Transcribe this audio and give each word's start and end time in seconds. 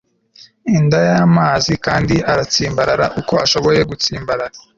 inda 0.77 0.99
y'amazi, 1.09 1.71
kandi 1.85 2.15
aratsimbarara, 2.31 3.05
uko 3.19 3.33
ashoboye 3.45 3.79
gutsimbarara 3.89 4.55